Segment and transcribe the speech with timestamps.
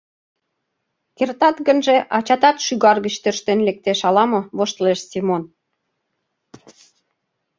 [1.17, 5.43] —Кертат гынже, ачатат шӱгар гыч тӧрштен лектеш ала-мо,— воштылеш Семон.